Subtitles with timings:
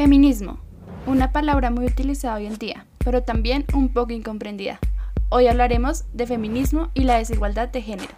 [0.00, 0.58] Feminismo,
[1.06, 4.80] una palabra muy utilizada hoy en día, pero también un poco incomprendida.
[5.28, 8.14] Hoy hablaremos de feminismo y la desigualdad de género.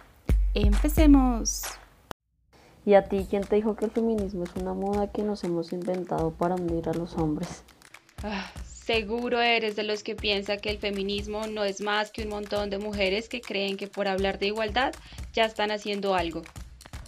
[0.53, 1.63] Empecemos.
[2.85, 5.73] ¿Y a ti quién te dijo que el feminismo es una moda que nos hemos
[5.73, 7.65] inventado para unir a los hombres?
[8.23, 12.29] Ah, seguro eres de los que piensa que el feminismo no es más que un
[12.29, 14.93] montón de mujeres que creen que por hablar de igualdad
[15.33, 16.43] ya están haciendo algo.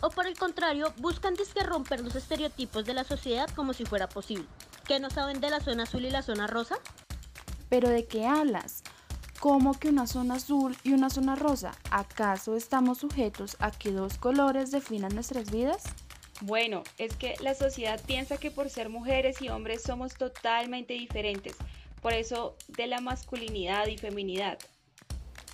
[0.05, 4.07] O por el contrario, buscan disque romper los estereotipos de la sociedad como si fuera
[4.07, 4.45] posible.
[4.87, 6.77] ¿Qué no saben de la zona azul y la zona rosa?
[7.69, 8.83] ¿Pero de qué hablas?
[9.39, 11.71] ¿Cómo que una zona azul y una zona rosa?
[11.89, 15.81] ¿Acaso estamos sujetos a que dos colores definan nuestras vidas?
[16.41, 21.55] Bueno, es que la sociedad piensa que por ser mujeres y hombres somos totalmente diferentes,
[22.03, 24.59] por eso de la masculinidad y feminidad.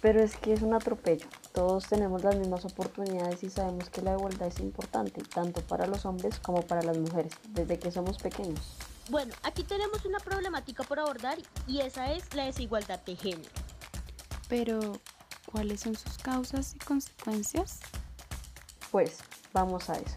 [0.01, 1.27] Pero es que es un atropello.
[1.53, 6.05] Todos tenemos las mismas oportunidades y sabemos que la igualdad es importante, tanto para los
[6.05, 8.61] hombres como para las mujeres, desde que somos pequeños.
[9.09, 11.37] Bueno, aquí tenemos una problemática por abordar
[11.67, 13.49] y esa es la desigualdad de género.
[14.49, 14.79] Pero,
[15.51, 17.79] ¿cuáles son sus causas y consecuencias?
[18.91, 19.19] Pues,
[19.53, 20.15] vamos a eso.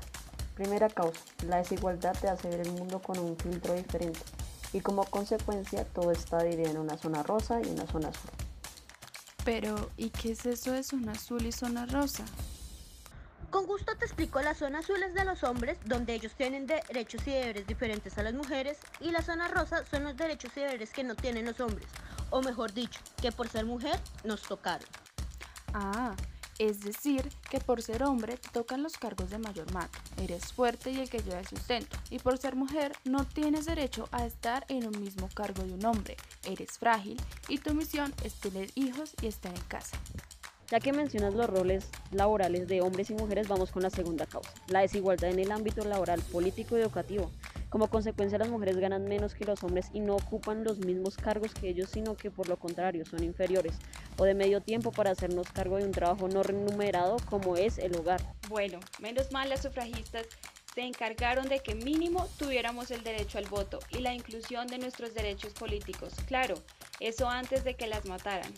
[0.54, 4.20] Primera causa, la desigualdad te hace ver el mundo con un filtro diferente
[4.72, 8.43] y como consecuencia todo está dividido en una zona rosa y una zona azul.
[9.44, 12.24] Pero, ¿y qué es eso de zona azul y zona rosa?
[13.50, 17.26] Con gusto te explico, la zona azul es de los hombres, donde ellos tienen derechos
[17.26, 20.90] y deberes diferentes a las mujeres, y la zona rosa son los derechos y deberes
[20.90, 21.86] que no tienen los hombres,
[22.30, 24.88] o mejor dicho, que por ser mujer nos tocaron.
[25.72, 26.16] Ah,
[26.58, 31.00] es decir, que por ser hombre tocan los cargos de mayor mando, eres fuerte y
[31.00, 34.86] el que lleva el sustento, y por ser mujer no tienes derecho a estar en
[34.86, 39.26] un mismo cargo de un hombre, eres frágil y tu misión es tener hijos y
[39.26, 39.96] estar en casa.
[40.70, 44.50] Ya que mencionas los roles laborales de hombres y mujeres, vamos con la segunda causa,
[44.68, 47.30] la desigualdad en el ámbito laboral, político y educativo.
[47.74, 51.52] Como consecuencia, las mujeres ganan menos que los hombres y no ocupan los mismos cargos
[51.54, 53.74] que ellos, sino que por lo contrario son inferiores
[54.16, 57.96] o de medio tiempo para hacernos cargo de un trabajo no remunerado como es el
[57.96, 58.20] hogar.
[58.48, 60.24] Bueno, menos mal las sufragistas
[60.72, 65.12] se encargaron de que mínimo tuviéramos el derecho al voto y la inclusión de nuestros
[65.12, 66.14] derechos políticos.
[66.28, 66.54] Claro,
[67.00, 68.52] eso antes de que las mataran.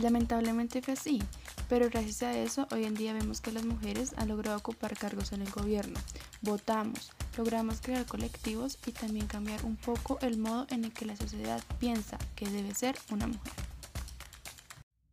[0.00, 1.22] Lamentablemente fue así,
[1.68, 5.32] pero gracias a eso hoy en día vemos que las mujeres han logrado ocupar cargos
[5.32, 6.00] en el gobierno.
[6.40, 11.16] Votamos, logramos crear colectivos y también cambiar un poco el modo en el que la
[11.16, 13.52] sociedad piensa que debe ser una mujer.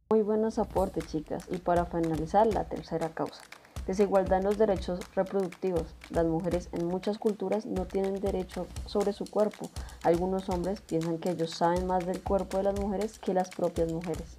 [0.09, 1.45] Muy buenos aportes, chicas.
[1.49, 3.41] Y para finalizar, la tercera causa.
[3.87, 5.87] Desigualdad en los derechos reproductivos.
[6.09, 9.69] Las mujeres en muchas culturas no tienen derecho sobre su cuerpo.
[10.03, 13.91] Algunos hombres piensan que ellos saben más del cuerpo de las mujeres que las propias
[13.91, 14.37] mujeres.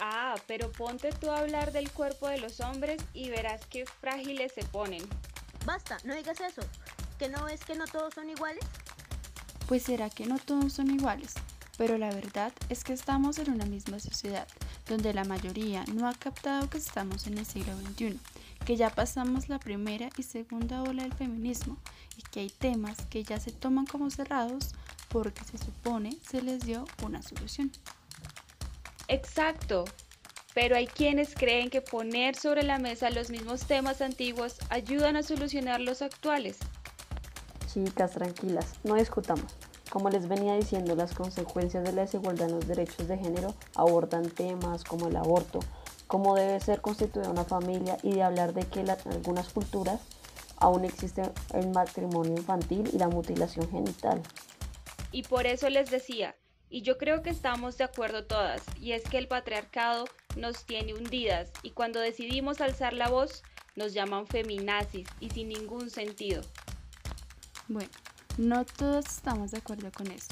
[0.00, 4.52] Ah, pero ponte tú a hablar del cuerpo de los hombres y verás qué frágiles
[4.52, 5.02] se ponen.
[5.64, 6.62] Basta, no digas eso.
[7.18, 8.64] ¿Que no es que no todos son iguales?
[9.66, 11.34] Pues será que no todos son iguales,
[11.76, 14.46] pero la verdad es que estamos en una misma sociedad,
[14.86, 18.20] donde la mayoría no ha captado que estamos en el siglo XXI,
[18.64, 21.76] que ya pasamos la primera y segunda ola del feminismo
[22.16, 24.74] y que hay temas que ya se toman como cerrados
[25.08, 27.72] porque se supone se les dio una solución.
[29.08, 29.86] Exacto,
[30.54, 35.22] pero hay quienes creen que poner sobre la mesa los mismos temas antiguos ayudan a
[35.22, 36.58] solucionar los actuales.
[37.84, 39.54] Chicas, tranquilas, no discutamos.
[39.88, 44.28] Como les venía diciendo, las consecuencias de la desigualdad en los derechos de género abordan
[44.30, 45.60] temas como el aborto,
[46.08, 50.00] cómo debe ser constituida una familia y de hablar de que en algunas culturas
[50.56, 51.22] aún existe
[51.54, 54.20] el matrimonio infantil y la mutilación genital.
[55.12, 56.34] Y por eso les decía,
[56.70, 60.06] y yo creo que estamos de acuerdo todas, y es que el patriarcado
[60.36, 63.44] nos tiene hundidas y cuando decidimos alzar la voz
[63.76, 66.42] nos llaman feminazis y sin ningún sentido.
[67.70, 67.90] Bueno,
[68.38, 70.28] no todos estamos de acuerdo con eso.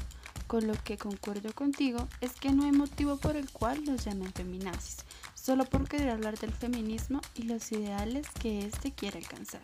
[0.47, 4.33] Con lo que concuerdo contigo es que no hay motivo por el cual nos llamen
[4.33, 5.05] feminazis,
[5.35, 9.61] solo por querer hablar del feminismo y los ideales que éste quiere alcanzar.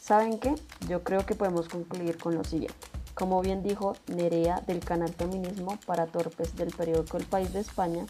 [0.00, 0.54] ¿Saben qué?
[0.88, 2.76] Yo creo que podemos concluir con lo siguiente.
[3.14, 8.06] Como bien dijo Nerea del canal Feminismo para Torpes del periódico El País de España,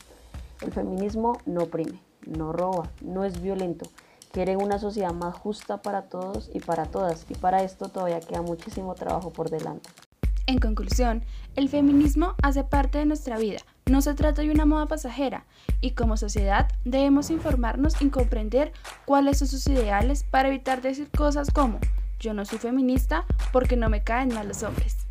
[0.61, 3.89] el feminismo no oprime, no roba, no es violento.
[4.33, 8.41] Quiere una sociedad más justa para todos y para todas, y para esto todavía queda
[8.41, 9.91] muchísimo trabajo por delante.
[10.47, 11.23] En conclusión,
[11.55, 15.45] el feminismo hace parte de nuestra vida, no se trata de una moda pasajera,
[15.81, 18.73] y como sociedad debemos informarnos y comprender
[19.05, 21.79] cuáles son sus ideales para evitar decir cosas como
[22.23, 25.02] yo no soy feminista porque no me caen mal los hombres.